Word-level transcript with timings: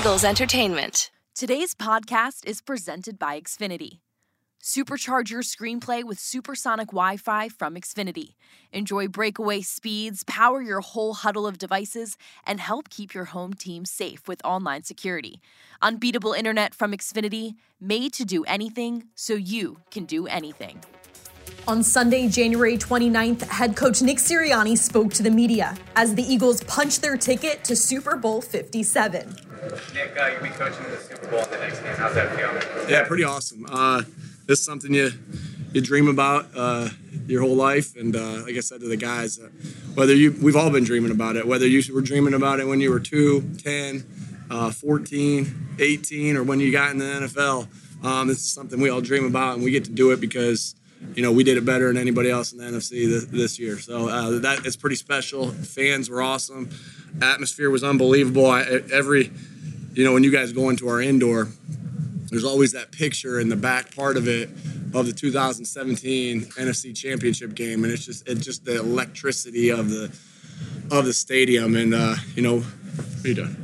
Eagles 0.00 0.24
Entertainment. 0.24 1.10
Today's 1.34 1.74
podcast 1.74 2.46
is 2.46 2.62
presented 2.62 3.18
by 3.18 3.38
Xfinity. 3.38 3.98
Supercharge 4.62 5.28
your 5.28 5.42
screenplay 5.42 6.02
with 6.02 6.18
supersonic 6.18 6.86
Wi 6.88 7.18
Fi 7.18 7.50
from 7.50 7.74
Xfinity. 7.74 8.32
Enjoy 8.72 9.08
breakaway 9.08 9.60
speeds, 9.60 10.24
power 10.24 10.62
your 10.62 10.80
whole 10.80 11.12
huddle 11.12 11.46
of 11.46 11.58
devices, 11.58 12.16
and 12.46 12.60
help 12.60 12.88
keep 12.88 13.12
your 13.12 13.26
home 13.26 13.52
team 13.52 13.84
safe 13.84 14.26
with 14.26 14.40
online 14.42 14.84
security. 14.84 15.42
Unbeatable 15.82 16.32
internet 16.32 16.74
from 16.74 16.92
Xfinity, 16.92 17.56
made 17.78 18.14
to 18.14 18.24
do 18.24 18.42
anything 18.44 19.04
so 19.14 19.34
you 19.34 19.80
can 19.90 20.06
do 20.06 20.26
anything. 20.26 20.80
On 21.68 21.82
Sunday, 21.82 22.28
January 22.28 22.76
29th, 22.76 23.42
head 23.42 23.76
coach 23.76 24.02
Nick 24.02 24.18
Sirianni 24.18 24.76
spoke 24.76 25.12
to 25.14 25.22
the 25.22 25.30
media 25.30 25.76
as 25.94 26.14
the 26.14 26.22
Eagles 26.22 26.62
punched 26.64 27.02
their 27.02 27.16
ticket 27.16 27.62
to 27.64 27.76
Super 27.76 28.16
Bowl 28.16 28.40
57. 28.40 29.36
Nick, 29.94 30.16
uh, 30.18 30.26
you'll 30.26 30.42
be 30.42 30.48
coaching 30.48 30.84
the 30.90 30.96
Super 30.96 31.28
Bowl 31.28 31.40
in 31.40 31.50
the 31.50 31.58
next 31.58 31.80
game. 31.80 31.94
How's 31.96 32.14
that 32.14 32.34
feel? 32.34 32.90
Yeah, 32.90 33.04
pretty 33.06 33.24
awesome. 33.24 33.66
Uh, 33.68 34.02
this 34.46 34.58
is 34.58 34.64
something 34.64 34.92
you 34.92 35.12
you 35.72 35.80
dream 35.80 36.08
about 36.08 36.46
uh, 36.56 36.88
your 37.26 37.42
whole 37.42 37.54
life, 37.54 37.94
and 37.94 38.16
uh, 38.16 38.42
like 38.42 38.56
I 38.56 38.60
said 38.60 38.80
to 38.80 38.88
the 38.88 38.96
guys, 38.96 39.38
uh, 39.38 39.48
whether 39.94 40.14
you 40.14 40.36
we've 40.42 40.56
all 40.56 40.70
been 40.70 40.84
dreaming 40.84 41.12
about 41.12 41.36
it. 41.36 41.46
Whether 41.46 41.68
you 41.68 41.82
were 41.94 42.00
dreaming 42.00 42.34
about 42.34 42.58
it 42.58 42.66
when 42.66 42.80
you 42.80 42.90
were 42.90 42.98
2, 43.00 43.42
10, 43.62 44.04
uh, 44.50 44.70
14, 44.72 45.76
18, 45.78 46.36
or 46.36 46.42
when 46.42 46.58
you 46.58 46.72
got 46.72 46.90
in 46.90 46.98
the 46.98 47.04
NFL, 47.04 47.68
um, 48.04 48.26
this 48.26 48.38
is 48.38 48.50
something 48.50 48.80
we 48.80 48.88
all 48.88 49.00
dream 49.00 49.24
about, 49.24 49.54
and 49.54 49.62
we 49.62 49.70
get 49.70 49.84
to 49.84 49.92
do 49.92 50.10
it 50.10 50.20
because 50.20 50.74
you 51.14 51.22
know 51.22 51.32
we 51.32 51.44
did 51.44 51.56
it 51.56 51.64
better 51.64 51.88
than 51.88 51.96
anybody 51.96 52.30
else 52.30 52.52
in 52.52 52.58
the 52.58 52.64
NFC 52.64 53.08
this, 53.08 53.24
this 53.26 53.58
year. 53.58 53.78
So 53.78 54.08
uh, 54.08 54.38
that 54.40 54.66
is 54.66 54.76
pretty 54.76 54.96
special. 54.96 55.50
Fans 55.50 56.10
were 56.10 56.22
awesome. 56.22 56.70
Atmosphere 57.20 57.70
was 57.70 57.82
unbelievable. 57.82 58.46
I, 58.46 58.62
every 58.92 59.30
you 59.94 60.04
know 60.04 60.12
when 60.12 60.24
you 60.24 60.30
guys 60.30 60.52
go 60.52 60.68
into 60.68 60.88
our 60.88 61.00
indoor 61.00 61.48
there's 62.30 62.44
always 62.44 62.72
that 62.72 62.92
picture 62.92 63.40
in 63.40 63.48
the 63.48 63.56
back 63.56 63.94
part 63.94 64.16
of 64.16 64.28
it 64.28 64.48
of 64.94 65.06
the 65.06 65.12
2017 65.12 66.42
NFC 66.42 66.96
Championship 66.96 67.54
game, 67.54 67.84
and 67.84 67.92
it's 67.92 68.06
just 68.06 68.26
it's 68.28 68.44
just 68.44 68.64
the 68.64 68.78
electricity 68.78 69.70
of 69.70 69.90
the 69.90 70.12
of 70.90 71.04
the 71.04 71.12
stadium, 71.12 71.76
and 71.76 71.94
uh, 71.94 72.14
you 72.34 72.42
know, 72.42 72.64
you? 73.24 73.56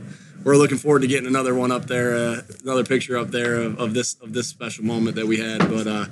We're 0.44 0.56
looking 0.56 0.78
forward 0.78 1.02
to 1.02 1.08
getting 1.08 1.26
another 1.26 1.56
one 1.56 1.72
up 1.72 1.86
there, 1.86 2.14
uh, 2.14 2.42
another 2.62 2.84
picture 2.84 3.18
up 3.18 3.28
there 3.28 3.56
of, 3.56 3.80
of, 3.80 3.94
this 3.94 4.14
of 4.22 4.32
this 4.32 4.46
special 4.46 4.84
moment 4.84 5.16
that 5.16 5.26
we 5.26 5.38
had. 5.38 5.58
But 5.68 5.86
uh, 5.88 6.04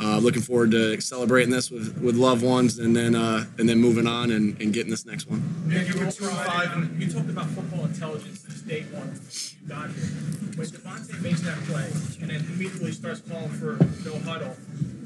uh, 0.00 0.18
looking 0.18 0.42
forward 0.42 0.70
to 0.70 1.00
celebrating 1.00 1.50
this 1.50 1.70
with, 1.70 2.00
with 2.02 2.16
loved 2.16 2.42
ones, 2.42 2.78
and 2.78 2.96
then 2.96 3.14
uh, 3.14 3.44
and 3.58 3.68
then 3.68 3.78
moving 3.78 4.06
on 4.06 4.30
and, 4.30 4.60
and 4.60 4.72
getting 4.72 4.90
this 4.90 5.04
next 5.04 5.28
one. 5.28 5.42
You 5.68 5.98
were 5.98 6.10
two 6.10 6.24
five, 6.24 6.72
and 6.72 7.00
you 7.00 7.10
talked 7.10 7.28
about 7.28 7.46
football 7.46 7.84
intelligence 7.84 8.40
since 8.40 8.62
day 8.62 8.82
one. 8.92 9.20
You 9.62 9.68
got 9.68 9.90
here. 9.90 10.08
When 10.56 10.66
DeVonta 10.66 11.22
makes 11.22 11.40
that 11.42 11.58
play 11.64 11.88
and 12.20 12.30
then 12.30 12.40
immediately 12.52 12.92
starts 12.92 13.20
calling 13.20 13.48
for 13.50 13.78
no 14.04 14.18
huddle, 14.20 14.56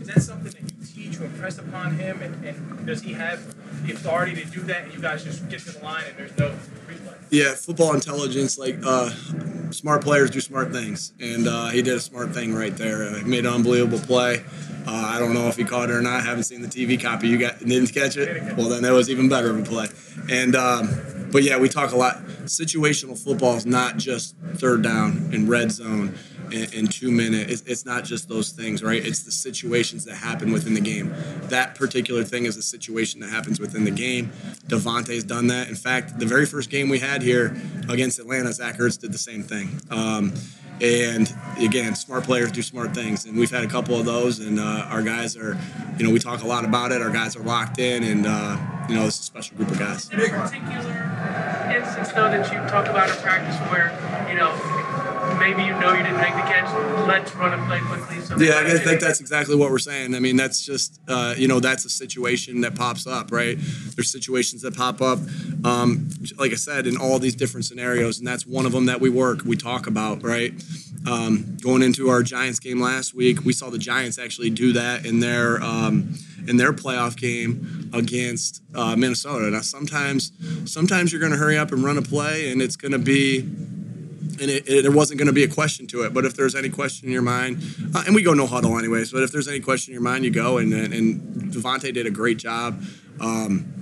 is 0.00 0.08
that 0.08 0.22
something 0.22 0.52
that 0.52 0.73
you 1.18 1.24
impress 1.24 1.58
upon 1.58 1.96
him? 1.96 2.20
And, 2.22 2.44
and 2.44 2.86
does 2.86 3.02
he 3.02 3.12
have 3.12 3.54
the 3.86 3.92
authority 3.92 4.34
to 4.34 4.44
do 4.46 4.60
that? 4.62 4.84
And 4.84 4.92
you 4.92 5.00
guys 5.00 5.24
just 5.24 5.48
get 5.48 5.60
to 5.60 5.72
the 5.72 5.84
line 5.84 6.04
and 6.08 6.16
there's 6.16 6.36
no 6.36 6.50
replay? 6.86 7.14
Yeah, 7.30 7.54
football 7.54 7.94
intelligence, 7.94 8.58
like 8.58 8.78
uh, 8.84 9.10
smart 9.70 10.02
players 10.02 10.30
do 10.30 10.40
smart 10.40 10.72
things, 10.72 11.12
and 11.20 11.48
uh, 11.48 11.68
he 11.68 11.82
did 11.82 11.94
a 11.94 12.00
smart 12.00 12.32
thing 12.32 12.54
right 12.54 12.76
there. 12.76 13.04
Uh, 13.04 13.14
he 13.16 13.24
made 13.24 13.46
an 13.46 13.52
unbelievable 13.52 13.98
play. 13.98 14.44
Uh, 14.86 14.90
I 15.14 15.18
don't 15.18 15.32
know 15.32 15.48
if 15.48 15.56
he 15.56 15.64
caught 15.64 15.90
it 15.90 15.94
or 15.94 16.02
not. 16.02 16.20
I 16.20 16.20
haven't 16.20 16.44
seen 16.44 16.62
the 16.62 16.68
TV 16.68 17.00
copy. 17.00 17.28
You 17.28 17.38
got 17.38 17.58
didn't 17.58 17.88
catch 17.88 18.16
it? 18.16 18.56
Well, 18.56 18.68
then 18.68 18.82
that 18.82 18.92
was 18.92 19.08
even 19.08 19.28
better 19.28 19.50
of 19.50 19.58
a 19.58 19.62
play. 19.62 19.88
And 20.30 20.54
um, 20.54 21.28
but 21.32 21.42
yeah, 21.42 21.58
we 21.58 21.68
talk 21.68 21.92
a 21.92 21.96
lot. 21.96 22.22
Situational 22.44 23.18
football 23.18 23.56
is 23.56 23.66
not 23.66 23.96
just 23.96 24.36
third 24.54 24.82
down 24.82 25.30
and 25.32 25.48
red 25.48 25.72
zone 25.72 26.16
in, 26.54 26.86
two 26.86 27.10
minutes. 27.10 27.52
It's, 27.52 27.62
it's, 27.62 27.84
not 27.84 28.04
just 28.04 28.28
those 28.28 28.50
things, 28.50 28.82
right? 28.82 29.04
It's 29.04 29.22
the 29.22 29.30
situations 29.30 30.04
that 30.04 30.16
happen 30.16 30.52
within 30.52 30.74
the 30.74 30.80
game. 30.80 31.14
That 31.44 31.74
particular 31.74 32.24
thing 32.24 32.46
is 32.46 32.56
the 32.56 32.62
situation 32.62 33.20
that 33.20 33.30
happens 33.30 33.60
within 33.60 33.84
the 33.84 33.90
game. 33.90 34.32
DeVonta's 34.68 35.24
done 35.24 35.48
that. 35.48 35.68
In 35.68 35.74
fact, 35.74 36.18
the 36.18 36.26
very 36.26 36.46
first 36.46 36.70
game 36.70 36.88
we 36.88 36.98
had 36.98 37.22
here 37.22 37.56
against 37.88 38.18
Atlanta, 38.18 38.52
Zach 38.52 38.78
Ertz 38.78 38.98
did 38.98 39.12
the 39.12 39.18
same 39.18 39.42
thing. 39.42 39.80
Um, 39.90 40.32
and 40.80 41.32
again, 41.60 41.94
smart 41.94 42.24
players 42.24 42.50
do 42.50 42.62
smart 42.62 42.94
things, 42.94 43.26
and 43.26 43.38
we've 43.38 43.50
had 43.50 43.62
a 43.62 43.68
couple 43.68 43.98
of 43.98 44.04
those. 44.04 44.40
And 44.40 44.58
uh, 44.58 44.86
our 44.88 45.02
guys 45.02 45.36
are, 45.36 45.56
you 45.98 46.04
know, 46.04 46.10
we 46.10 46.18
talk 46.18 46.42
a 46.42 46.46
lot 46.46 46.64
about 46.64 46.90
it. 46.90 47.00
Our 47.00 47.10
guys 47.10 47.36
are 47.36 47.42
locked 47.42 47.78
in, 47.78 48.02
and 48.02 48.26
uh, 48.26 48.56
you 48.88 48.96
know, 48.96 49.06
it's 49.06 49.20
a 49.20 49.22
special 49.22 49.56
group 49.56 49.70
of 49.70 49.78
guys. 49.78 50.10
In 50.10 50.18
a 50.18 50.28
particular 50.28 51.74
instance, 51.74 52.12
though, 52.12 52.28
that 52.28 52.52
you 52.52 52.58
talk 52.68 52.88
about 52.88 53.08
in 53.08 53.16
practice, 53.16 53.56
where 53.70 53.92
you 54.28 54.34
know 54.34 54.52
maybe 55.44 55.62
you 55.64 55.78
know 55.78 55.92
you 55.92 56.02
didn't 56.02 56.16
make 56.16 56.34
the 56.34 56.40
catch, 56.40 56.72
let's 57.06 57.34
run 57.36 57.58
a 57.58 57.66
play 57.66 57.78
quickly. 57.80 58.20
So 58.20 58.38
Yeah, 58.38 58.62
I 58.64 58.78
think 58.78 59.00
that's 59.00 59.20
exactly 59.20 59.54
what 59.54 59.70
we're 59.70 59.78
saying. 59.78 60.14
I 60.14 60.20
mean, 60.20 60.36
that's 60.36 60.64
just, 60.64 61.00
uh, 61.06 61.34
you 61.36 61.48
know, 61.48 61.60
that's 61.60 61.84
a 61.84 61.90
situation 61.90 62.62
that 62.62 62.74
pops 62.74 63.06
up, 63.06 63.30
right? 63.30 63.58
There's 63.94 64.10
situations 64.10 64.62
that 64.62 64.74
pop 64.74 65.02
up, 65.02 65.18
um, 65.64 66.08
like 66.38 66.52
I 66.52 66.56
said, 66.56 66.86
in 66.86 66.96
all 66.96 67.18
these 67.18 67.34
different 67.34 67.66
scenarios, 67.66 68.18
and 68.18 68.26
that's 68.26 68.46
one 68.46 68.64
of 68.64 68.72
them 68.72 68.86
that 68.86 69.00
we 69.02 69.10
work, 69.10 69.44
we 69.44 69.56
talk 69.56 69.86
about, 69.86 70.22
right? 70.22 70.54
Um, 71.06 71.58
going 71.60 71.82
into 71.82 72.08
our 72.08 72.22
Giants 72.22 72.58
game 72.58 72.80
last 72.80 73.12
week, 73.12 73.44
we 73.44 73.52
saw 73.52 73.68
the 73.68 73.78
Giants 73.78 74.18
actually 74.18 74.48
do 74.48 74.72
that 74.72 75.04
in 75.04 75.20
their 75.20 75.62
um, 75.62 76.14
in 76.46 76.56
their 76.56 76.72
playoff 76.72 77.16
game 77.16 77.90
against 77.92 78.62
uh, 78.74 78.96
Minnesota. 78.96 79.50
Now, 79.50 79.60
sometimes 79.60 80.32
sometimes 80.64 81.12
you're 81.12 81.20
going 81.20 81.32
to 81.32 81.38
hurry 81.38 81.58
up 81.58 81.72
and 81.72 81.84
run 81.84 81.98
a 81.98 82.02
play, 82.02 82.50
and 82.50 82.62
it's 82.62 82.76
going 82.76 82.92
to 82.92 82.98
be 82.98 83.46
and 84.40 84.50
it, 84.50 84.68
it, 84.68 84.82
there 84.82 84.92
wasn't 84.92 85.18
going 85.18 85.26
to 85.26 85.32
be 85.32 85.44
a 85.44 85.48
question 85.48 85.86
to 85.88 86.02
it. 86.02 86.14
But 86.14 86.24
if 86.24 86.34
there's 86.34 86.54
any 86.54 86.68
question 86.68 87.08
in 87.08 87.12
your 87.12 87.22
mind, 87.22 87.62
uh, 87.94 88.04
and 88.06 88.14
we 88.14 88.22
go 88.22 88.34
no 88.34 88.46
huddle 88.46 88.78
anyways, 88.78 89.12
but 89.12 89.22
if 89.22 89.32
there's 89.32 89.48
any 89.48 89.60
question 89.60 89.92
in 89.92 89.94
your 89.94 90.02
mind, 90.02 90.24
you 90.24 90.30
go. 90.30 90.58
And 90.58 90.72
and, 90.72 90.92
and 90.92 91.52
DeVonta 91.52 91.92
did 91.92 92.06
a 92.06 92.10
great 92.10 92.38
job. 92.38 92.82
Um, 93.20 93.72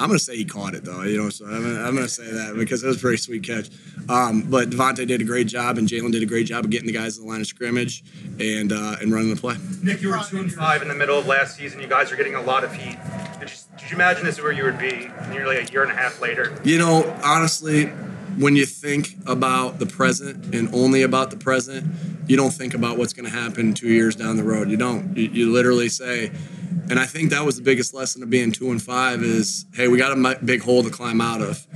I'm 0.00 0.08
going 0.08 0.18
to 0.18 0.24
say 0.24 0.36
he 0.36 0.44
caught 0.44 0.74
it 0.74 0.84
though, 0.84 1.02
you 1.02 1.16
know. 1.16 1.30
So 1.30 1.46
I'm, 1.46 1.64
I'm 1.64 1.94
going 1.94 2.06
to 2.06 2.08
say 2.08 2.24
that 2.24 2.56
because 2.56 2.82
it 2.82 2.86
was 2.86 2.96
a 2.96 3.00
very 3.00 3.18
sweet 3.18 3.44
catch. 3.44 3.68
Um, 4.08 4.42
but 4.50 4.70
DeVonta 4.70 5.06
did 5.06 5.20
a 5.20 5.24
great 5.24 5.46
job, 5.46 5.78
and 5.78 5.86
Jalen 5.86 6.12
did 6.12 6.22
a 6.22 6.26
great 6.26 6.46
job 6.46 6.64
of 6.64 6.70
getting 6.70 6.86
the 6.86 6.92
guys 6.92 7.18
in 7.18 7.24
the 7.24 7.30
line 7.30 7.40
of 7.40 7.46
scrimmage 7.46 8.02
and 8.40 8.72
uh, 8.72 8.96
and 9.00 9.12
running 9.12 9.32
the 9.32 9.40
play. 9.40 9.56
Nick, 9.82 10.02
you 10.02 10.08
were 10.08 10.20
two 10.28 10.38
and 10.38 10.52
five 10.52 10.82
in 10.82 10.88
the 10.88 10.94
middle 10.94 11.18
of 11.18 11.26
last 11.26 11.56
season. 11.56 11.80
You 11.80 11.86
guys 11.86 12.10
are 12.10 12.16
getting 12.16 12.34
a 12.34 12.42
lot 12.42 12.64
of 12.64 12.72
heat. 12.74 12.98
Did 13.38 13.50
you, 13.50 13.56
did 13.78 13.90
you 13.90 13.96
imagine 13.96 14.24
this 14.24 14.36
is 14.36 14.42
where 14.42 14.52
you 14.52 14.64
would 14.64 14.78
be 14.78 15.10
nearly 15.30 15.56
a 15.58 15.64
year 15.64 15.82
and 15.82 15.92
a 15.92 15.94
half 15.94 16.20
later? 16.20 16.58
You 16.64 16.78
know, 16.78 17.16
honestly, 17.22 17.92
when 18.38 18.56
you 18.56 18.66
think 18.66 19.16
about 19.26 19.78
the 19.78 19.86
present 19.86 20.54
and 20.54 20.74
only 20.74 21.02
about 21.02 21.30
the 21.30 21.36
present, 21.36 21.86
you 22.26 22.36
don't 22.36 22.50
think 22.50 22.74
about 22.74 22.96
what's 22.96 23.12
going 23.12 23.30
to 23.30 23.36
happen 23.36 23.74
two 23.74 23.88
years 23.88 24.16
down 24.16 24.36
the 24.36 24.44
road. 24.44 24.70
You 24.70 24.76
don't. 24.76 25.16
You, 25.16 25.28
you, 25.28 25.52
literally 25.52 25.88
say, 25.88 26.30
and 26.88 26.98
I 26.98 27.06
think 27.06 27.30
that 27.30 27.44
was 27.44 27.56
the 27.56 27.62
biggest 27.62 27.94
lesson 27.94 28.22
of 28.22 28.30
being 28.30 28.52
two 28.52 28.70
and 28.70 28.82
five 28.82 29.22
is, 29.22 29.66
hey, 29.74 29.88
we 29.88 29.98
got 29.98 30.16
a 30.16 30.38
big 30.44 30.62
hole 30.62 30.82
to 30.82 30.90
climb 30.90 31.20
out 31.20 31.40
of. 31.42 31.66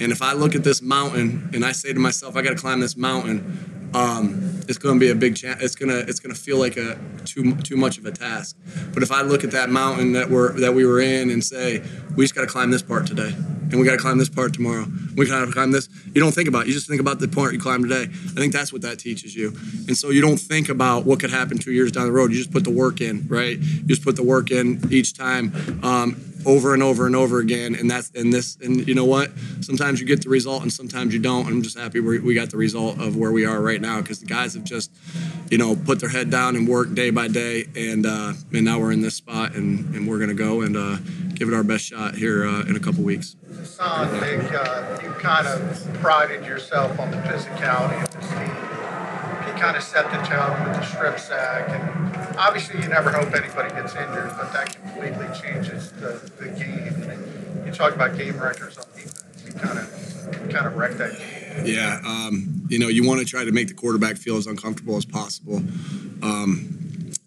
And 0.00 0.12
if 0.12 0.22
I 0.22 0.32
look 0.32 0.54
at 0.54 0.64
this 0.64 0.80
mountain 0.80 1.50
and 1.52 1.64
I 1.64 1.72
say 1.72 1.92
to 1.92 2.00
myself, 2.00 2.36
I 2.36 2.42
got 2.42 2.50
to 2.50 2.56
climb 2.56 2.80
this 2.80 2.96
mountain, 2.96 3.90
um, 3.94 4.60
it's 4.68 4.78
going 4.78 4.94
to 4.94 5.00
be 5.00 5.10
a 5.10 5.14
big 5.14 5.36
chance. 5.36 5.62
It's 5.62 5.74
gonna 5.74 5.96
it's 5.96 6.20
gonna 6.20 6.34
feel 6.34 6.58
like 6.58 6.76
a 6.76 6.98
too 7.24 7.56
too 7.56 7.76
much 7.76 7.96
of 7.96 8.04
a 8.04 8.12
task. 8.12 8.56
But 8.92 9.02
if 9.02 9.10
I 9.10 9.22
look 9.22 9.44
at 9.44 9.50
that 9.52 9.70
mountain 9.70 10.12
that 10.12 10.28
we're 10.28 10.52
that 10.60 10.74
we 10.74 10.84
were 10.84 11.00
in 11.00 11.30
and 11.30 11.42
say, 11.42 11.82
we 12.14 12.24
just 12.24 12.34
got 12.34 12.42
to 12.42 12.46
climb 12.46 12.70
this 12.70 12.82
part 12.82 13.06
today 13.06 13.34
and 13.70 13.80
we 13.80 13.86
got 13.86 13.92
to 13.92 13.98
climb 13.98 14.18
this 14.18 14.28
part 14.28 14.54
tomorrow. 14.54 14.86
We 15.16 15.26
got 15.26 15.44
to 15.44 15.52
climb 15.52 15.72
this. 15.72 15.88
You 16.14 16.20
don't 16.20 16.32
think 16.32 16.48
about 16.48 16.62
it. 16.62 16.68
You 16.68 16.74
just 16.74 16.88
think 16.88 17.00
about 17.00 17.18
the 17.18 17.28
part 17.28 17.52
you 17.52 17.60
climb 17.60 17.82
today. 17.82 18.02
I 18.02 18.40
think 18.40 18.52
that's 18.52 18.72
what 18.72 18.82
that 18.82 18.98
teaches 18.98 19.34
you. 19.34 19.48
And 19.86 19.96
so 19.96 20.10
you 20.10 20.20
don't 20.20 20.38
think 20.38 20.68
about 20.68 21.04
what 21.04 21.20
could 21.20 21.30
happen 21.30 21.58
two 21.58 21.72
years 21.72 21.92
down 21.92 22.06
the 22.06 22.12
road. 22.12 22.30
You 22.30 22.38
just 22.38 22.52
put 22.52 22.64
the 22.64 22.70
work 22.70 23.00
in, 23.00 23.26
right? 23.28 23.58
You 23.58 23.82
just 23.84 24.04
put 24.04 24.16
the 24.16 24.22
work 24.22 24.50
in 24.50 24.80
each 24.90 25.14
time. 25.14 25.52
Um, 25.82 26.28
over 26.46 26.72
and 26.72 26.82
over 26.82 27.06
and 27.06 27.16
over 27.16 27.40
again 27.40 27.74
and 27.74 27.90
that's 27.90 28.10
and 28.14 28.32
this 28.32 28.56
and 28.62 28.86
you 28.86 28.94
know 28.94 29.04
what 29.04 29.30
sometimes 29.60 30.00
you 30.00 30.06
get 30.06 30.22
the 30.22 30.28
result 30.28 30.62
and 30.62 30.72
sometimes 30.72 31.12
you 31.12 31.20
don't 31.20 31.46
i'm 31.46 31.62
just 31.62 31.76
happy 31.76 32.00
we 32.00 32.34
got 32.34 32.50
the 32.50 32.56
result 32.56 32.98
of 33.00 33.16
where 33.16 33.32
we 33.32 33.44
are 33.44 33.60
right 33.60 33.80
now 33.80 34.00
because 34.00 34.20
the 34.20 34.26
guys 34.26 34.54
have 34.54 34.64
just 34.64 34.90
you 35.50 35.58
know 35.58 35.74
put 35.76 36.00
their 36.00 36.08
head 36.08 36.30
down 36.30 36.56
and 36.56 36.68
work 36.68 36.94
day 36.94 37.10
by 37.10 37.28
day 37.28 37.66
and 37.76 38.06
uh, 38.06 38.32
and 38.52 38.64
now 38.64 38.78
we're 38.78 38.92
in 38.92 39.02
this 39.02 39.14
spot 39.14 39.54
and 39.54 39.94
and 39.94 40.08
we're 40.08 40.18
gonna 40.18 40.34
go 40.34 40.62
and 40.62 40.76
uh, 40.76 40.96
give 41.34 41.48
it 41.48 41.54
our 41.54 41.64
best 41.64 41.84
shot 41.84 42.14
here 42.14 42.46
uh, 42.46 42.62
in 42.62 42.76
a 42.76 42.80
couple 42.80 43.02
weeks 43.02 43.36
Son, 43.64 44.12
Nick, 44.20 44.52
uh, 44.52 44.98
you 45.02 45.10
kind 45.10 45.46
of 45.46 45.94
prided 45.94 46.44
yourself 46.44 46.98
on 46.98 47.10
the 47.10 47.16
physicality 47.18 48.02
of 48.02 48.10
this 48.12 48.28
team. 48.30 49.54
He 49.54 49.60
kind 49.60 49.76
of 49.76 49.82
set 49.82 50.10
the 50.10 50.18
tone 50.18 50.64
with 50.64 50.76
the 50.76 50.84
strip 50.84 51.18
sack, 51.18 51.68
and 51.70 52.36
obviously 52.36 52.80
you 52.80 52.88
never 52.88 53.10
hope 53.10 53.34
anybody 53.34 53.74
gets 53.74 53.94
injured, 53.94 54.32
but 54.36 54.52
that 54.52 54.76
completely 54.80 55.26
changes 55.40 55.92
the, 55.92 56.30
the 56.38 56.48
game. 56.50 57.10
And 57.10 57.66
you 57.66 57.72
talk 57.72 57.94
about 57.94 58.16
game 58.16 58.38
records 58.38 58.78
on 58.78 58.84
defense. 58.94 59.44
You 59.46 59.52
kind 59.52 59.78
of 59.78 60.50
kind 60.50 60.66
of 60.66 60.76
wrecked 60.76 60.98
that 60.98 61.18
game. 61.18 61.66
Yeah, 61.66 62.00
um, 62.04 62.57
you 62.68 62.78
know, 62.78 62.88
you 62.88 63.06
want 63.06 63.20
to 63.20 63.26
try 63.26 63.44
to 63.44 63.52
make 63.52 63.68
the 63.68 63.74
quarterback 63.74 64.16
feel 64.16 64.36
as 64.36 64.46
uncomfortable 64.46 64.96
as 64.96 65.04
possible. 65.04 65.62
Um, 66.22 66.78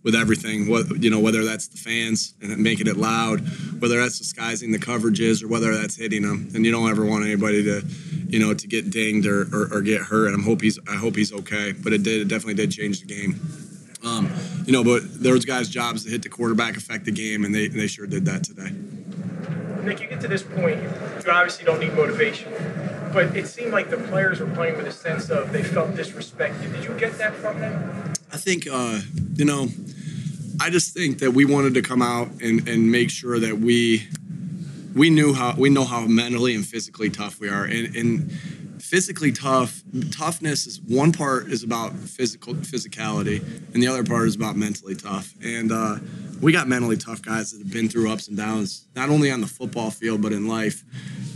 with 0.04 0.16
everything. 0.16 0.68
What 0.68 1.02
you 1.02 1.10
know, 1.10 1.20
whether 1.20 1.44
that's 1.44 1.68
the 1.68 1.78
fans 1.78 2.34
and 2.42 2.58
making 2.58 2.88
it 2.88 2.98
loud, 2.98 3.42
whether 3.80 4.00
that's 4.00 4.18
disguising 4.18 4.72
the 4.72 4.80
coverages, 4.80 5.44
or 5.44 5.48
whether 5.48 5.76
that's 5.76 5.96
hitting 5.96 6.24
them. 6.24 6.50
And 6.54 6.66
you 6.66 6.72
don't 6.72 6.90
ever 6.90 7.06
want 7.06 7.26
anybody 7.26 7.64
to, 7.64 7.84
you 8.28 8.40
know, 8.40 8.54
to 8.54 8.68
get 8.68 8.90
dinged 8.90 9.28
or, 9.28 9.44
or, 9.54 9.74
or, 9.74 9.82
get 9.82 10.02
hurt. 10.02 10.28
And 10.34 10.42
I 10.42 10.44
hope 10.44 10.62
he's 10.62 10.80
I 10.88 10.96
hope 10.96 11.16
he's 11.16 11.32
okay. 11.32 11.74
But 11.74 11.94
it 11.94 12.04
did 12.04 12.22
it 12.22 12.28
definitely 12.28 12.56
did 12.56 12.72
change 12.72 13.02
the 13.02 13.08
game. 13.08 13.40
Um, 14.04 14.32
you 14.66 14.74
know, 14.74 14.84
but 14.84 15.22
those 15.22 15.46
guys' 15.46 15.70
jobs 15.70 16.06
to 16.06 16.10
hit 16.10 16.24
the 16.24 16.30
quarterback 16.30 16.76
affect 16.76 17.06
the 17.06 17.12
game, 17.12 17.46
and 17.46 17.54
they 17.54 17.68
they 17.68 17.88
sure 17.88 18.08
did 18.08 18.26
that 18.26 18.44
today. 18.44 18.72
Nick, 19.84 20.00
you 20.00 20.08
get 20.08 20.22
to 20.22 20.28
this 20.28 20.44
point, 20.44 20.82
you 20.82 21.32
obviously 21.32 21.66
don't 21.66 21.80
need 21.80 21.94
motivation, 21.96 22.54
but 23.14 23.36
it 23.36 23.48
seemed 23.48 23.72
like 23.72 23.90
the 23.90 23.98
players 23.98 24.40
were 24.40 24.50
playing 24.50 24.78
with 24.78 24.88
a 24.88 24.92
sense 24.92 25.30
of 25.30 25.52
they 25.52 25.64
felt 25.64 25.92
disrespected. 25.92 26.74
Did 26.74 26.84
you 26.84 26.94
get 26.98 27.18
that 27.18 27.34
from 27.36 27.60
them? 27.60 28.14
I 28.32 28.38
think, 28.38 28.68
uh, 28.72 29.00
you 29.36 29.46
know, 29.46 29.68
I 30.60 30.70
just 30.70 30.94
think 30.94 31.20
that 31.20 31.32
we 31.32 31.46
wanted 31.46 31.74
to 31.74 31.82
come 31.82 32.02
out 32.02 32.30
and, 32.42 32.68
and 32.68 32.92
make 32.92 33.10
sure 33.10 33.40
that 33.40 33.60
we 33.60 34.08
we 34.94 35.10
knew 35.10 35.34
how 35.34 35.56
we 35.58 35.70
know 35.70 35.86
how 35.86 36.02
mentally 36.02 36.54
and 36.54 36.66
physically 36.66 37.10
tough 37.10 37.40
we 37.40 37.50
are, 37.50 37.64
and, 37.64 37.96
and 37.96 38.32
physically 38.82 39.32
tough 39.32 39.82
toughness 40.12 40.68
is 40.68 40.82
one 40.82 41.12
part 41.12 41.48
is 41.48 41.64
about 41.64 41.94
physical 41.94 42.54
physicality, 42.54 43.42
and 43.74 43.82
the 43.82 43.88
other 43.88 44.04
part 44.04 44.28
is 44.28 44.36
about 44.36 44.56
mentally 44.56 44.96
tough, 44.96 45.34
and. 45.42 45.72
Uh, 45.72 45.98
we 46.42 46.52
got 46.52 46.68
mentally 46.68 46.98
tough 46.98 47.22
guys 47.22 47.52
that 47.52 47.60
have 47.60 47.72
been 47.72 47.88
through 47.88 48.12
ups 48.12 48.28
and 48.28 48.36
downs, 48.36 48.88
not 48.96 49.10
only 49.10 49.32
on 49.32 49.42
the 49.42 49.48
football 49.48 49.92
field 49.92 50.22
but 50.22 50.34
in 50.34 50.48
life. 50.48 50.84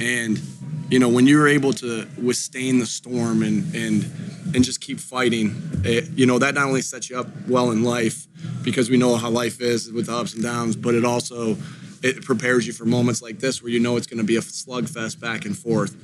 And 0.02 0.42
you 0.90 1.00
know, 1.00 1.10
when 1.10 1.26
you're 1.26 1.48
able 1.48 1.74
to 1.74 2.08
withstand 2.22 2.82
the 2.82 2.86
storm 2.86 3.42
and 3.44 3.74
and 3.76 4.06
and 4.54 4.64
just 4.64 4.82
keep 4.82 5.00
fighting, 5.00 5.56
it, 5.84 6.10
you 6.12 6.26
know, 6.26 6.40
that 6.40 6.54
not 6.56 6.68
only 6.68 6.82
sets 6.82 7.10
you 7.10 7.20
up 7.20 7.28
well 7.48 7.72
in 7.72 7.84
life 7.84 8.28
because 8.64 8.90
we 8.90 8.98
know 8.98 9.16
how 9.16 9.30
life 9.30 9.62
is 9.62 9.92
with 9.92 10.06
the 10.08 10.16
ups 10.16 10.34
and 10.34 10.44
downs, 10.44 10.76
but 10.76 10.94
it 10.94 11.04
also 11.04 11.58
it 12.04 12.24
prepares 12.24 12.68
you 12.68 12.74
for 12.74 12.86
moments 12.86 13.22
like 13.22 13.40
this 13.40 13.64
where 13.64 13.72
you 13.72 13.80
know 13.80 13.98
it's 13.98 14.06
going 14.06 14.20
to 14.20 14.24
be 14.24 14.36
a 14.36 14.42
slugfest 14.42 15.20
back 15.20 15.46
and 15.46 15.58
forth. 15.58 15.96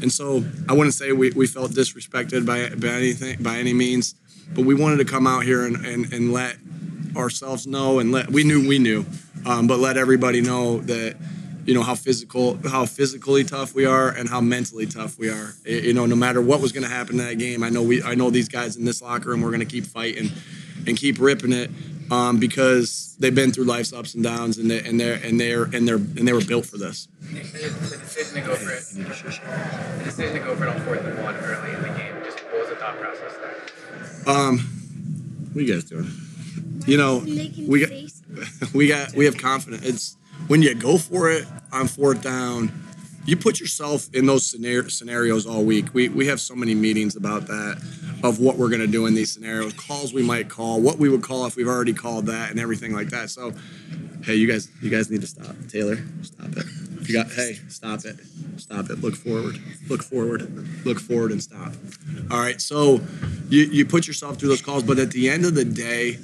And 0.00 0.10
so 0.10 0.42
I 0.68 0.72
wouldn't 0.72 0.94
say 0.94 1.12
we, 1.12 1.30
we 1.30 1.46
felt 1.46 1.70
disrespected 1.72 2.46
by, 2.46 2.74
by 2.74 2.94
anything 2.94 3.42
by 3.42 3.58
any 3.58 3.74
means, 3.74 4.14
but 4.54 4.64
we 4.64 4.74
wanted 4.74 4.96
to 4.96 5.04
come 5.04 5.26
out 5.26 5.44
here 5.44 5.66
and, 5.66 5.84
and, 5.84 6.12
and 6.12 6.32
let 6.32 6.56
ourselves 7.16 7.66
know 7.66 7.98
and 7.98 8.10
let 8.12 8.30
we 8.30 8.44
knew 8.44 8.66
we 8.66 8.78
knew, 8.78 9.04
um, 9.44 9.66
but 9.66 9.78
let 9.78 9.98
everybody 9.98 10.40
know 10.40 10.78
that 10.80 11.16
you 11.64 11.74
know 11.74 11.82
how 11.82 11.94
physical 11.94 12.58
how 12.68 12.86
physically 12.86 13.44
tough 13.44 13.74
we 13.74 13.84
are 13.84 14.08
and 14.08 14.28
how 14.28 14.40
mentally 14.40 14.86
tough 14.86 15.18
we 15.18 15.28
are. 15.28 15.54
You 15.64 15.92
know, 15.92 16.06
no 16.06 16.16
matter 16.16 16.40
what 16.40 16.60
was 16.60 16.72
going 16.72 16.84
to 16.84 16.88
happen 16.88 17.18
in 17.18 17.26
that 17.26 17.38
game, 17.38 17.62
I 17.62 17.68
know 17.68 17.82
we 17.82 18.02
I 18.02 18.14
know 18.14 18.30
these 18.30 18.48
guys 18.48 18.76
in 18.76 18.84
this 18.84 19.02
locker 19.02 19.30
room 19.30 19.42
we're 19.42 19.50
going 19.50 19.60
to 19.60 19.66
keep 19.66 19.86
fighting 19.86 20.30
and 20.86 20.96
keep 20.96 21.20
ripping 21.20 21.52
it 21.52 21.70
um, 22.10 22.38
because 22.38 23.16
they've 23.18 23.34
been 23.34 23.52
through 23.52 23.64
life's 23.64 23.92
ups 23.92 24.14
and 24.14 24.24
downs 24.24 24.58
and 24.58 24.70
they 24.70 24.82
and 24.82 24.98
they're 24.98 25.14
and 25.14 25.40
they're 25.40 25.64
and 25.64 25.86
they're 25.86 25.96
and 25.96 26.26
they 26.26 26.32
were 26.32 26.44
built 26.44 26.66
for 26.66 26.78
this. 26.78 27.08
The 27.20 27.40
decision 27.40 28.34
to 28.34 28.40
go 28.40 28.56
for 28.56 28.70
it. 28.70 28.82
The 28.92 30.04
decision 30.04 30.34
to 30.34 30.40
go 30.40 30.56
for 30.56 30.64
it 30.64 30.68
on 30.68 30.80
fourth 30.82 31.04
and 31.04 31.22
one 31.22 31.36
early 31.36 31.74
in 31.74 31.82
the 31.82 31.88
game. 31.88 32.14
Just 32.24 32.38
what 32.44 32.60
was 32.60 32.68
the 32.68 32.76
thought 32.76 32.98
process 32.98 33.36
there? 33.36 34.34
Um, 34.34 34.58
what 35.52 35.60
are 35.60 35.64
you 35.64 35.74
guys 35.74 35.84
doing? 35.84 36.10
you 36.86 36.96
know, 36.96 37.18
we 37.18 37.80
got 37.80 37.90
we 38.74 38.88
got 38.88 39.12
we 39.14 39.24
have 39.24 39.38
confidence. 39.38 39.84
It's 39.84 40.16
when 40.52 40.60
you 40.60 40.74
go 40.74 40.98
for 40.98 41.30
it 41.30 41.46
on 41.72 41.88
fourth 41.88 42.20
down, 42.20 42.70
you 43.24 43.38
put 43.38 43.58
yourself 43.58 44.10
in 44.12 44.26
those 44.26 44.44
scenarios 44.46 45.46
all 45.46 45.64
week. 45.64 45.86
We 45.94 46.10
we 46.10 46.26
have 46.26 46.42
so 46.42 46.54
many 46.54 46.74
meetings 46.74 47.16
about 47.16 47.46
that 47.46 47.82
of 48.22 48.38
what 48.38 48.58
we're 48.58 48.68
going 48.68 48.82
to 48.82 48.86
do 48.86 49.06
in 49.06 49.14
these 49.14 49.32
scenarios, 49.32 49.72
calls 49.72 50.12
we 50.12 50.22
might 50.22 50.50
call, 50.50 50.82
what 50.82 50.98
we 50.98 51.08
would 51.08 51.22
call 51.22 51.46
if 51.46 51.56
we've 51.56 51.66
already 51.66 51.94
called 51.94 52.26
that, 52.26 52.50
and 52.50 52.60
everything 52.60 52.92
like 52.92 53.08
that. 53.08 53.30
So, 53.30 53.54
hey, 54.24 54.34
you 54.34 54.46
guys, 54.46 54.68
you 54.82 54.90
guys 54.90 55.10
need 55.10 55.22
to 55.22 55.26
stop. 55.26 55.56
Taylor, 55.70 55.96
stop 56.20 56.48
it. 56.54 56.66
You 57.08 57.14
got, 57.14 57.32
hey, 57.32 57.58
stop 57.68 58.04
it, 58.04 58.16
stop 58.58 58.90
it. 58.90 59.00
Look 59.00 59.16
forward, 59.16 59.58
look 59.88 60.02
forward, 60.02 60.42
look 60.84 61.00
forward, 61.00 61.32
and 61.32 61.42
stop. 61.42 61.72
All 62.30 62.40
right. 62.40 62.60
So, 62.60 63.00
you 63.48 63.62
you 63.62 63.86
put 63.86 64.06
yourself 64.06 64.38
through 64.38 64.50
those 64.50 64.60
calls, 64.60 64.82
but 64.82 64.98
at 64.98 65.12
the 65.12 65.30
end 65.30 65.46
of 65.46 65.54
the 65.54 65.64
day 65.64 66.18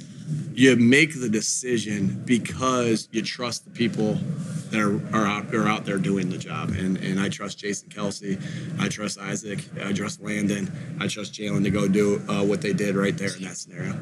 you 0.59 0.75
make 0.75 1.17
the 1.17 1.29
decision 1.29 2.21
because 2.25 3.07
you 3.13 3.21
trust 3.21 3.63
the 3.63 3.71
people 3.71 4.15
that 4.71 4.81
are, 4.81 4.99
are 5.15 5.25
out 5.25 5.55
are 5.55 5.67
out 5.69 5.85
there 5.85 5.97
doing 5.97 6.29
the 6.29 6.37
job. 6.37 6.71
And 6.71 6.97
and 6.97 7.17
I 7.17 7.29
trust 7.29 7.59
Jason 7.59 7.87
Kelce, 7.87 8.41
I 8.77 8.89
trust 8.89 9.17
Isaac, 9.19 9.63
I 9.81 9.93
trust 9.93 10.21
Landon, 10.21 10.69
I 10.99 11.07
trust 11.07 11.33
Jalen 11.33 11.63
to 11.63 11.69
go 11.69 11.87
do 11.87 12.21
uh, 12.27 12.43
what 12.43 12.61
they 12.61 12.73
did 12.73 12.95
right 12.95 13.17
there 13.17 13.33
in 13.37 13.43
that 13.43 13.55
scenario. 13.55 13.97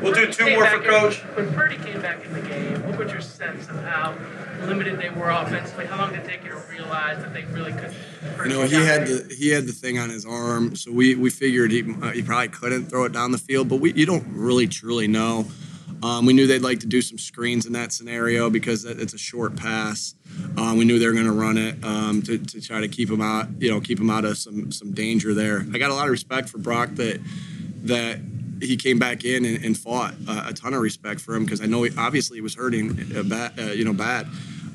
We'll 0.00 0.14
do 0.14 0.32
two 0.32 0.48
more 0.50 0.66
for 0.66 0.78
Coach. 0.78 1.22
In, 1.22 1.26
when 1.46 1.54
Purdy 1.54 1.76
came 1.78 2.00
back 2.00 2.24
in 2.24 2.32
the 2.32 2.40
game, 2.40 2.86
what 2.86 2.98
was 2.98 3.10
your 3.10 3.20
sense 3.20 3.68
of 3.68 3.82
how 3.82 4.16
limited 4.64 5.00
they 5.00 5.10
were 5.10 5.30
offensively? 5.30 5.86
How 5.86 5.98
long 5.98 6.12
did 6.12 6.20
it 6.20 6.28
take 6.28 6.44
you 6.44 6.50
to 6.50 6.62
realize 6.70 7.18
that 7.18 7.34
they 7.34 7.42
really 7.46 7.72
couldn't? 7.72 7.96
You 8.44 8.48
know, 8.48 8.62
he 8.62 8.76
had 8.76 9.08
the 9.08 9.34
he 9.36 9.48
had 9.48 9.66
the 9.66 9.72
thing 9.72 9.98
on 9.98 10.10
his 10.10 10.24
arm, 10.24 10.76
so 10.76 10.92
we 10.92 11.16
we 11.16 11.30
figured 11.30 11.72
he 11.72 11.82
uh, 12.00 12.12
he 12.12 12.22
probably 12.22 12.46
couldn't 12.46 12.86
throw 12.86 13.06
it 13.06 13.12
down 13.12 13.32
the 13.32 13.38
field, 13.38 13.68
but 13.68 13.80
we 13.80 13.92
you 13.92 14.06
don't 14.06 14.24
really 14.28 14.68
truly 14.68 15.08
know. 15.08 15.46
Um, 16.02 16.26
we 16.26 16.32
knew 16.32 16.46
they'd 16.46 16.62
like 16.62 16.80
to 16.80 16.86
do 16.86 17.00
some 17.02 17.18
screens 17.18 17.66
in 17.66 17.72
that 17.72 17.92
scenario 17.92 18.50
because 18.50 18.84
it's 18.84 19.14
a 19.14 19.18
short 19.18 19.56
pass. 19.56 20.14
Um, 20.56 20.76
we 20.76 20.84
knew 20.84 20.98
they 20.98 21.06
were 21.06 21.12
going 21.12 21.26
to 21.26 21.32
run 21.32 21.56
it 21.56 21.82
um, 21.84 22.22
to, 22.22 22.38
to, 22.38 22.60
try 22.60 22.80
to 22.80 22.88
keep 22.88 23.08
them 23.08 23.20
out, 23.20 23.48
you 23.58 23.70
know, 23.70 23.80
keep 23.80 23.98
them 23.98 24.10
out 24.10 24.24
of 24.24 24.36
some 24.36 24.70
some 24.70 24.92
danger 24.92 25.34
there. 25.34 25.64
I 25.72 25.78
got 25.78 25.90
a 25.90 25.94
lot 25.94 26.04
of 26.04 26.10
respect 26.10 26.48
for 26.48 26.58
Brock 26.58 26.90
that 26.94 27.20
that 27.84 28.20
he 28.60 28.76
came 28.76 28.98
back 28.98 29.24
in 29.24 29.44
and, 29.44 29.64
and 29.64 29.76
fought 29.76 30.14
uh, 30.26 30.46
a 30.48 30.52
ton 30.52 30.74
of 30.74 30.80
respect 30.80 31.20
for 31.20 31.34
him 31.34 31.44
because 31.44 31.60
I 31.60 31.66
know 31.66 31.82
he 31.82 31.92
obviously 31.96 32.38
he 32.38 32.42
was 32.42 32.54
hurting 32.54 33.16
uh, 33.16 33.22
bad, 33.22 33.58
uh, 33.58 33.62
you 33.72 33.84
know, 33.84 33.92
bad. 33.92 34.26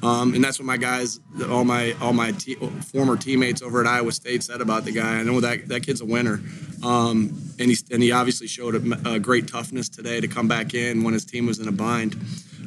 Um, 0.03 0.33
and 0.33 0.43
that's 0.43 0.57
what 0.57 0.65
my 0.65 0.77
guys, 0.77 1.19
all 1.49 1.63
my 1.63 1.93
all 2.01 2.13
my 2.13 2.31
te- 2.31 2.55
former 2.55 3.17
teammates 3.17 3.61
over 3.61 3.81
at 3.81 3.87
Iowa 3.87 4.11
State 4.11 4.41
said 4.43 4.59
about 4.59 4.83
the 4.83 4.91
guy. 4.91 5.19
I 5.19 5.23
know 5.23 5.39
that 5.41 5.67
that 5.67 5.83
kid's 5.83 6.01
a 6.01 6.05
winner, 6.05 6.41
um, 6.83 7.39
and 7.59 7.69
he 7.69 7.77
and 7.91 8.01
he 8.01 8.11
obviously 8.11 8.47
showed 8.47 8.75
a, 8.75 9.13
a, 9.13 9.19
great 9.19 9.47
toughness 9.47 9.89
today 9.89 10.19
to 10.19 10.27
come 10.27 10.47
back 10.47 10.73
in 10.73 11.03
when 11.03 11.13
his 11.13 11.23
team 11.23 11.45
was 11.45 11.59
in 11.59 11.67
a 11.67 11.71
bind. 11.71 12.15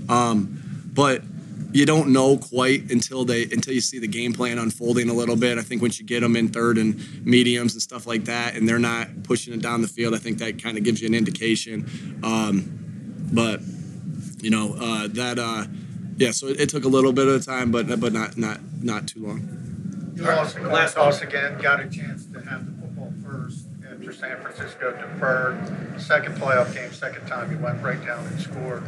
Um, 0.09 0.63
but 0.93 1.23
you 1.73 1.85
don't 1.85 2.13
know 2.13 2.37
quite 2.37 2.93
until 2.93 3.25
they 3.25 3.43
until 3.45 3.75
you 3.75 3.81
see 3.81 3.99
the 3.99 4.07
game 4.07 4.33
plan 4.33 4.59
unfolding 4.59 5.09
a 5.09 5.15
little 5.15 5.37
bit. 5.37 5.59
I 5.59 5.63
think 5.63 5.83
once 5.83 5.99
you 5.99 6.07
get 6.07 6.21
them 6.21 6.37
in 6.37 6.49
third 6.51 6.79
and 6.79 7.27
mediums 7.27 7.73
and 7.73 7.83
stuff 7.83 8.07
like 8.07 8.27
that, 8.27 8.55
and 8.55 8.69
they're 8.69 8.79
not 8.79 9.25
pushing 9.25 9.53
it 9.55 9.61
down 9.61 9.83
the 9.83 9.89
field, 9.89 10.15
I 10.15 10.19
think 10.19 10.39
that 10.39 10.63
kind 10.63 10.79
of 10.79 10.85
gives 10.85 11.03
you 11.03 11.09
an 11.09 11.15
indication. 11.15 12.21
Um, 12.23 13.29
but 13.33 13.61
you 14.41 14.51
know 14.51 14.77
uh, 14.79 15.09
that. 15.09 15.41
Uh, 15.41 15.65
yeah, 16.17 16.31
so 16.31 16.49
it, 16.49 16.61
it, 16.61 16.69
took 16.69 16.85
a 16.85 16.89
little 16.89 17.13
bit 17.13 17.27
of 17.27 17.45
time, 17.45 17.71
but 17.71 18.01
but 18.01 18.13
not 18.13 18.37
not 18.37 18.61
not 18.83 19.09
too 19.09 19.27
long. 19.27 20.13
You 20.17 20.23
lost 20.23 20.57
the 20.57 20.63
last 20.63 20.95
toss 20.95 21.23
again. 21.23 21.59
Got 21.61 21.81
a 21.81 21.89
chance 21.89 22.27
to 22.27 22.41
have 22.41 22.67
the 22.67 22.81
football 22.81 23.13
first 23.25 23.67
after 23.91 24.13
San 24.13 24.41
Francisco 24.41 24.93
deferred. 24.93 26.01
Second 26.01 26.37
playoff 26.37 26.73
game, 26.75 26.93
second 26.93 27.27
time 27.27 27.51
you 27.51 27.59
went 27.59 27.83
right 27.83 28.05
down 28.05 28.25
and 28.27 28.41
scored. 28.41 28.83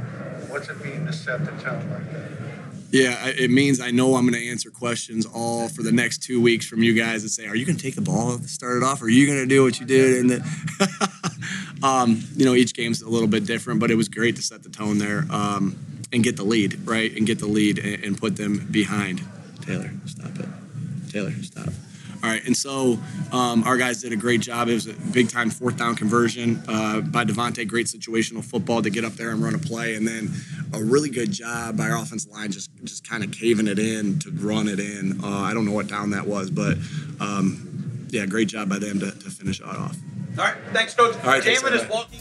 What's 0.48 0.68
it 0.68 0.84
mean 0.84 1.06
to 1.06 1.12
set 1.12 1.44
the 1.44 1.50
tone 1.62 1.90
like 1.90 2.12
that? 2.12 2.30
Yeah, 2.92 3.26
it 3.26 3.50
means 3.50 3.80
I 3.80 3.90
know 3.90 4.14
I'm 4.14 4.28
going 4.28 4.40
to 4.40 4.48
answer 4.48 4.70
questions 4.70 5.26
all 5.26 5.68
for 5.68 5.82
the 5.82 5.90
next 5.90 6.22
two 6.22 6.40
weeks 6.40 6.66
from 6.66 6.82
you 6.82 6.94
guys 6.94 7.22
and 7.22 7.30
say, 7.30 7.46
"Are 7.46 7.56
you 7.56 7.66
going 7.66 7.76
to 7.76 7.82
take 7.82 7.96
the 7.96 8.00
ball 8.00 8.38
to 8.38 8.48
start 8.48 8.76
it 8.76 8.82
off? 8.84 9.02
Or 9.02 9.06
are 9.06 9.08
you 9.08 9.26
going 9.26 9.40
to 9.40 9.46
do 9.46 9.64
what 9.64 9.80
you 9.80 9.86
did?" 9.86 10.20
And 10.20 10.44
um, 11.82 12.22
you 12.36 12.44
know, 12.44 12.54
each 12.54 12.74
game's 12.74 13.02
a 13.02 13.08
little 13.08 13.28
bit 13.28 13.44
different, 13.44 13.80
but 13.80 13.90
it 13.90 13.96
was 13.96 14.08
great 14.08 14.36
to 14.36 14.42
set 14.42 14.62
the 14.62 14.68
tone 14.68 14.98
there. 14.98 15.26
Um, 15.30 15.76
and 16.16 16.24
get 16.24 16.36
the 16.36 16.44
lead, 16.44 16.80
right? 16.86 17.14
And 17.14 17.26
get 17.26 17.38
the 17.38 17.46
lead 17.46 17.78
and, 17.78 18.02
and 18.02 18.18
put 18.18 18.36
them 18.36 18.66
behind. 18.70 19.20
Taylor, 19.60 19.90
stop 20.06 20.36
it. 20.38 20.48
Taylor, 21.12 21.30
stop. 21.42 21.68
All 22.24 22.30
right, 22.30 22.44
and 22.44 22.56
so 22.56 22.98
um, 23.30 23.62
our 23.64 23.76
guys 23.76 24.00
did 24.00 24.12
a 24.12 24.16
great 24.16 24.40
job. 24.40 24.68
It 24.68 24.74
was 24.74 24.86
a 24.86 24.94
big 24.94 25.28
time 25.28 25.50
fourth 25.50 25.76
down 25.76 25.94
conversion 25.94 26.62
uh, 26.66 27.02
by 27.02 27.24
DeVonta. 27.24 27.68
Great 27.68 27.86
situational 27.86 28.42
football 28.42 28.80
to 28.82 28.90
get 28.90 29.04
up 29.04 29.12
there 29.12 29.30
and 29.30 29.44
run 29.44 29.54
a 29.54 29.58
play, 29.58 29.94
and 29.94 30.08
then 30.08 30.32
a 30.72 30.82
really 30.82 31.10
good 31.10 31.30
job 31.30 31.76
by 31.76 31.90
our 31.90 31.98
offensive 31.98 32.32
line 32.32 32.50
just 32.50 32.70
just 32.82 33.08
kind 33.08 33.22
of 33.22 33.30
caving 33.30 33.68
it 33.68 33.78
in 33.78 34.18
to 34.20 34.30
run 34.30 34.66
it 34.66 34.80
in. 34.80 35.20
Uh, 35.22 35.28
I 35.28 35.52
don't 35.52 35.66
know 35.66 35.72
what 35.72 35.86
down 35.86 36.10
that 36.10 36.26
was, 36.26 36.50
but 36.50 36.78
um, 37.20 38.08
yeah, 38.08 38.24
great 38.24 38.48
job 38.48 38.70
by 38.70 38.78
them 38.78 38.98
to, 39.00 39.10
to 39.10 39.30
finish 39.30 39.60
it 39.60 39.66
off. 39.66 39.96
All 40.38 40.44
right, 40.44 40.56
thanks, 40.72 40.94
coach. 40.94 41.14
All 41.16 41.30
right, 41.30 41.42
Jalen 41.42 41.72
is 41.72 41.88
walking. 41.88 42.20